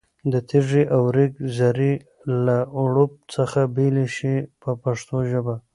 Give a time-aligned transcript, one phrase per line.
[0.31, 1.93] د تېږې او ریګ ذرې
[2.45, 5.55] له اړوب څخه بېلې شي په پښتو ژبه.